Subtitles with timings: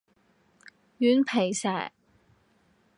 [0.97, 1.91] 軟皮蛇